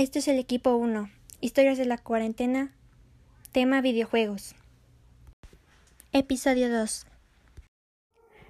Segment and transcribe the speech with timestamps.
[0.00, 1.10] Este es el equipo 1.
[1.42, 2.72] Historias de la cuarentena.
[3.52, 4.54] Tema videojuegos.
[6.12, 7.06] Episodio 2.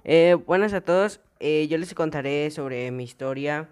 [0.05, 1.19] Eh, buenas a todos.
[1.41, 3.67] Eh, yo les contaré sobre mi historia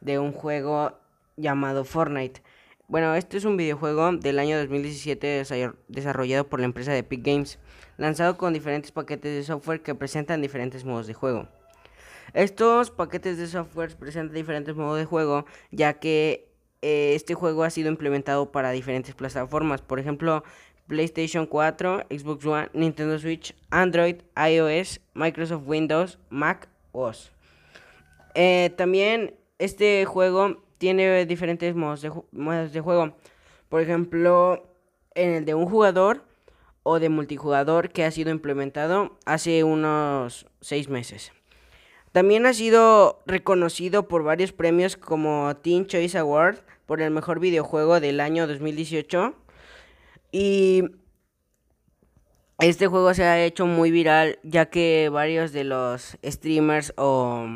[0.00, 0.96] de un juego
[1.36, 2.40] llamado Fortnite.
[2.86, 5.42] Bueno, este es un videojuego del año 2017
[5.88, 7.58] desarrollado por la empresa de Epic Games,
[7.96, 11.48] lanzado con diferentes paquetes de software que presentan diferentes modos de juego.
[12.32, 16.53] Estos paquetes de software presentan diferentes modos de juego, ya que
[16.86, 20.44] eh, este juego ha sido implementado para diferentes plataformas, por ejemplo,
[20.86, 27.32] PlayStation 4, Xbox One, Nintendo Switch, Android, iOS, Microsoft Windows, Mac OS.
[28.34, 33.14] Eh, también este juego tiene diferentes modos de, modos de juego.
[33.70, 34.68] Por ejemplo,
[35.14, 36.22] en el de un jugador
[36.82, 41.32] o de multijugador que ha sido implementado hace unos 6 meses.
[42.14, 47.98] También ha sido reconocido por varios premios como Teen Choice Award por el mejor videojuego
[47.98, 49.34] del año 2018.
[50.30, 50.84] Y
[52.60, 57.48] este juego se ha hecho muy viral ya que varios de los streamers o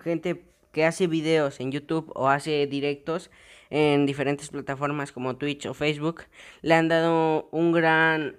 [0.00, 3.32] gente que hace videos en YouTube o hace directos
[3.68, 6.22] en diferentes plataformas como Twitch o Facebook
[6.62, 8.36] le han dado un gran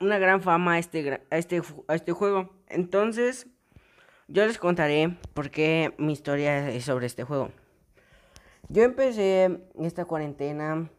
[0.00, 2.50] una gran fama a este a este a este juego.
[2.68, 3.46] Entonces,
[4.32, 7.50] yo les contaré por qué mi historia es sobre este juego.
[8.70, 10.90] Yo empecé esta cuarentena,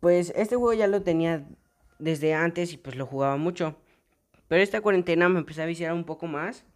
[0.00, 1.46] pues este juego ya lo tenía
[1.98, 3.76] desde antes y pues lo jugaba mucho.
[4.48, 6.66] Pero esta cuarentena me empecé a viciar un poco más,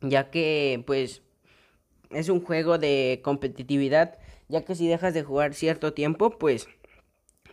[0.00, 1.22] ya que pues
[2.10, 6.68] es un juego de competitividad, ya que si dejas de jugar cierto tiempo, pues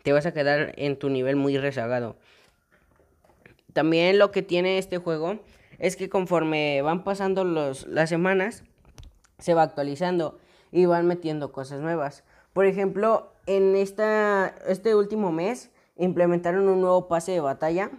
[0.01, 2.17] te vas a quedar en tu nivel muy rezagado.
[3.73, 5.39] También lo que tiene este juego
[5.79, 8.63] es que conforme van pasando los, las semanas,
[9.39, 10.37] se va actualizando
[10.71, 12.23] y van metiendo cosas nuevas.
[12.53, 17.91] Por ejemplo, en esta, este último mes implementaron un nuevo pase de batalla.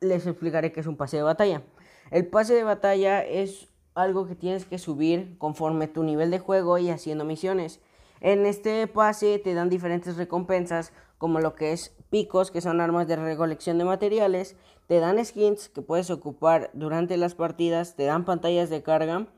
[0.00, 1.62] Les explicaré qué es un pase de batalla.
[2.10, 6.78] El pase de batalla es algo que tienes que subir conforme tu nivel de juego
[6.78, 7.80] y haciendo misiones.
[8.20, 13.08] En este pase te dan diferentes recompensas como lo que es picos, que son armas
[13.08, 14.54] de recolección de materiales,
[14.86, 19.28] te dan skins que puedes ocupar durante las partidas, te dan pantallas de carga,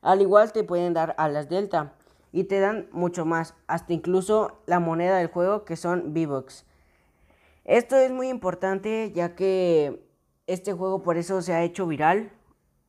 [0.00, 1.92] al igual te pueden dar alas delta
[2.32, 6.64] y te dan mucho más, hasta incluso la moneda del juego que son V-Bucks.
[7.66, 10.02] Esto es muy importante ya que
[10.46, 12.32] este juego por eso se ha hecho viral,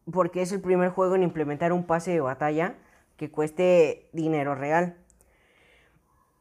[0.10, 2.78] porque es el primer juego en implementar un pase de batalla
[3.18, 4.96] que cueste dinero real.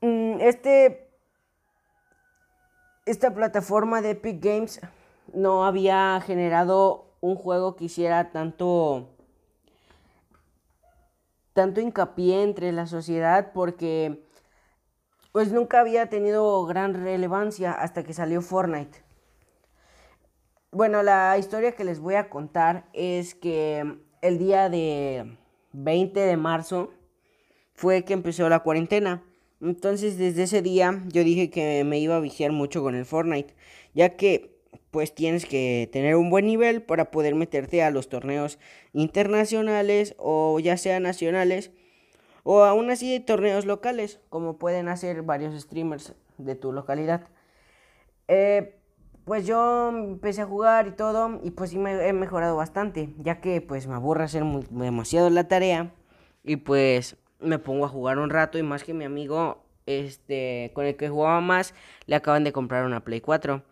[0.02, 1.05] Mm, este,
[3.06, 4.80] esta plataforma de Epic Games
[5.32, 9.08] no había generado un juego que hiciera tanto
[11.52, 14.22] tanto hincapié entre la sociedad porque
[15.32, 19.04] pues nunca había tenido gran relevancia hasta que salió Fortnite.
[20.70, 25.38] Bueno, la historia que les voy a contar es que el día de
[25.72, 26.92] 20 de marzo
[27.72, 29.22] fue que empezó la cuarentena.
[29.60, 33.54] Entonces desde ese día yo dije que me iba a viciar mucho con el Fortnite,
[33.94, 34.56] ya que
[34.90, 38.58] pues tienes que tener un buen nivel para poder meterte a los torneos
[38.92, 41.70] internacionales o ya sea nacionales
[42.44, 47.28] o aún así torneos locales, como pueden hacer varios streamers de tu localidad.
[48.28, 48.78] Eh,
[49.24, 53.40] pues yo empecé a jugar y todo y pues sí me he mejorado bastante, ya
[53.40, 55.92] que pues me aburre hacer demasiado la tarea
[56.44, 60.84] y pues me pongo a jugar un rato y más que mi amigo este con
[60.84, 61.74] el que jugaba más
[62.06, 63.62] le acaban de comprar una Play 4.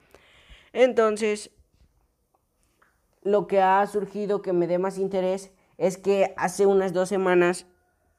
[0.72, 1.50] Entonces,
[3.22, 7.66] lo que ha surgido que me dé más interés es que hace unas dos semanas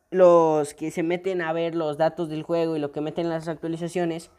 [0.10, 3.32] los que se meten a ver los datos del juego y lo que meten en
[3.32, 4.32] las actualizaciones,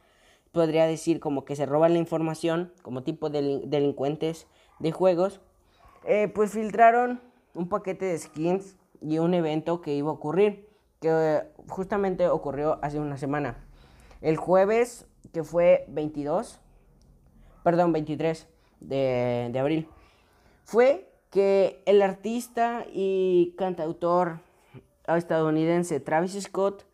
[0.52, 4.46] podría decir como que se roban la información, como tipo de delincuentes
[4.78, 5.40] de juegos,
[6.04, 7.20] eh, pues filtraron
[7.54, 10.66] un paquete de skins y un evento que iba a ocurrir,
[11.00, 13.56] que justamente ocurrió hace una semana.
[14.20, 16.60] El jueves, que fue 22,
[17.62, 18.48] perdón, 23
[18.80, 19.88] de, de abril,
[20.64, 24.40] fue que el artista y cantautor
[25.06, 26.84] estadounidense Travis Scott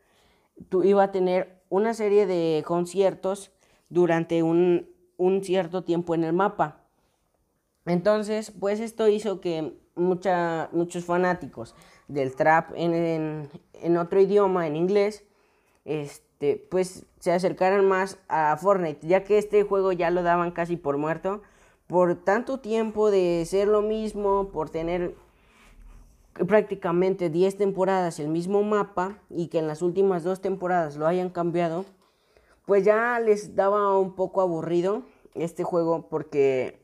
[0.85, 3.53] iba a tener una serie de conciertos
[3.89, 6.85] durante un, un, cierto tiempo en el mapa.
[7.87, 11.75] Entonces, pues esto hizo que mucha, muchos fanáticos
[12.09, 15.25] del trap en, en, en otro idioma, en inglés,
[15.85, 20.77] este, pues se acercaran más a Fortnite, ya que este juego ya lo daban casi
[20.77, 21.43] por muerto,
[21.87, 25.15] por tanto tiempo de ser lo mismo, por tener
[26.47, 31.31] prácticamente 10 temporadas el mismo mapa y que en las últimas dos temporadas lo hayan
[31.31, 31.85] cambiado,
[32.67, 35.03] pues ya les daba un poco aburrido
[35.35, 36.82] este juego porque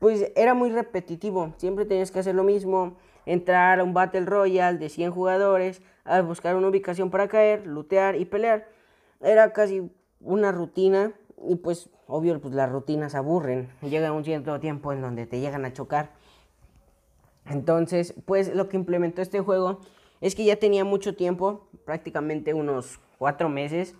[0.00, 4.78] pues era muy repetitivo, siempre tenías que hacer lo mismo, entrar a un Battle Royale
[4.78, 8.66] de 100 jugadores, a buscar una ubicación para caer, lootear y pelear.
[9.20, 11.12] Era casi una rutina
[11.46, 15.66] y pues obvio pues las rutinas aburren, llega un cierto tiempo en donde te llegan
[15.66, 16.12] a chocar.
[17.44, 19.80] Entonces, pues lo que implementó este juego
[20.22, 23.94] es que ya tenía mucho tiempo, prácticamente unos cuatro meses,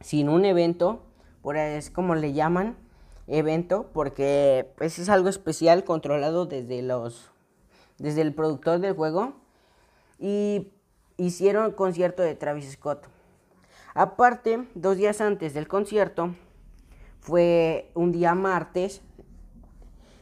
[0.00, 1.02] sin un evento,
[1.42, 2.76] por es como le llaman,
[3.26, 7.30] evento, porque pues, es algo especial controlado desde los
[7.98, 9.34] desde el productor del juego
[10.18, 10.72] y
[11.16, 13.06] hicieron concierto de Travis Scott.
[13.94, 16.34] Aparte, dos días antes del concierto,
[17.20, 19.00] fue un día martes.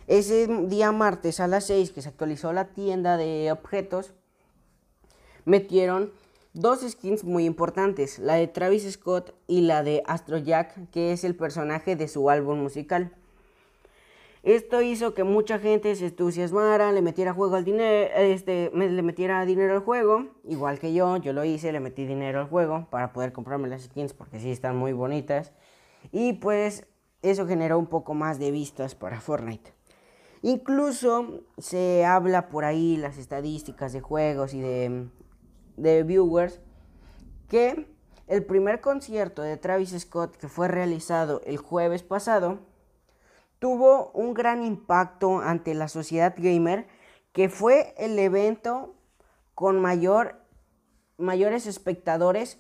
[0.06, 4.12] Ese día martes a las 6 que se actualizó la tienda de objetos,
[5.44, 6.12] metieron
[6.54, 11.25] dos skins muy importantes, la de Travis Scott y la de Astro Jack, que es
[11.25, 13.12] el personaje de su álbum musical.
[14.43, 19.44] Esto hizo que mucha gente se entusiasmara, le metiera juego al dinero, este, le metiera
[19.46, 23.12] dinero al juego, igual que yo, yo lo hice, le metí dinero al juego para
[23.12, 25.52] poder comprarme las skins porque sí están muy bonitas.
[26.10, 26.87] Y pues
[27.22, 29.72] eso generó un poco más de vistas para Fortnite.
[30.43, 35.06] Incluso se habla por ahí las estadísticas de juegos y de,
[35.76, 36.60] de viewers
[37.48, 37.86] que
[38.26, 42.60] el primer concierto de Travis Scott que fue realizado el jueves pasado
[43.58, 46.88] tuvo un gran impacto ante la sociedad gamer,
[47.32, 48.96] que fue el evento
[49.54, 50.40] con mayor,
[51.16, 52.58] mayores espectadores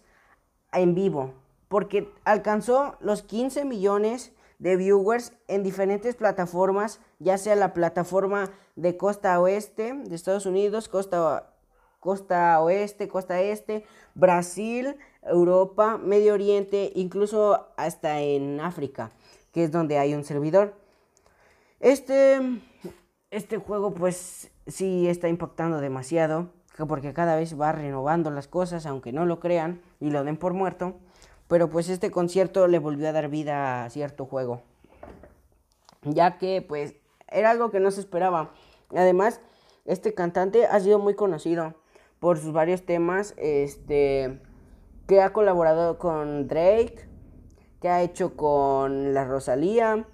[0.72, 1.34] en vivo,
[1.66, 8.96] porque alcanzó los 15 millones de viewers en diferentes plataformas, ya sea la plataforma de
[8.96, 11.51] costa oeste de Estados Unidos, costa,
[12.02, 13.84] costa oeste, costa este,
[14.16, 19.12] Brasil, Europa, Medio Oriente, incluso hasta en África,
[19.52, 20.74] que es donde hay un servidor.
[21.78, 22.40] Este,
[23.30, 26.50] este juego pues sí está impactando demasiado,
[26.88, 30.54] porque cada vez va renovando las cosas, aunque no lo crean y lo den por
[30.54, 30.96] muerto.
[31.46, 34.62] Pero pues este concierto le volvió a dar vida a cierto juego.
[36.02, 36.96] Ya que pues
[37.28, 38.50] era algo que no se esperaba.
[38.90, 39.40] Además,
[39.84, 41.80] este cantante ha sido muy conocido
[42.22, 44.38] por sus varios temas, este
[45.08, 47.08] que ha colaborado con Drake,
[47.80, 50.06] que ha hecho con la Rosalía,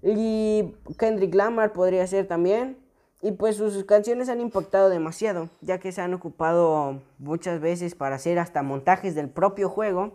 [0.00, 2.78] y Kendrick Lamar podría ser también.
[3.20, 8.14] Y pues sus canciones han impactado demasiado, ya que se han ocupado muchas veces para
[8.14, 10.12] hacer hasta montajes del propio juego.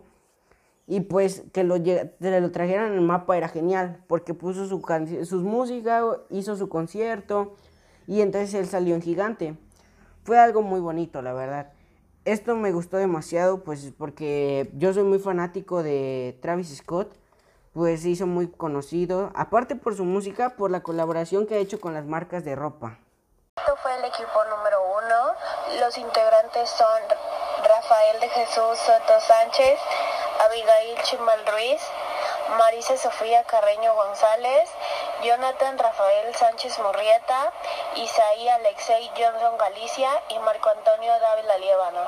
[0.86, 4.82] Y pues que lo, lo trajeran en el mapa era genial, porque puso su
[5.26, 7.56] sus música, hizo su concierto
[8.06, 9.58] y entonces él salió en gigante.
[10.24, 11.72] Fue algo muy bonito, la verdad.
[12.24, 17.14] Esto me gustó demasiado, pues porque yo soy muy fanático de Travis Scott
[17.74, 21.80] pues se hizo muy conocido, aparte por su música, por la colaboración que ha hecho
[21.80, 22.98] con las marcas de ropa.
[23.56, 25.80] Esto fue el equipo número uno.
[25.80, 27.02] Los integrantes son
[27.64, 29.80] Rafael de Jesús Soto Sánchez,
[30.46, 31.82] Abigail Chimal Ruiz,
[32.56, 34.70] Marisa Sofía Carreño González,
[35.24, 37.52] Jonathan Rafael Sánchez Murrieta,
[37.96, 42.00] Isaí Alexei Johnson Galicia y Marco Antonio Dávila Liébano.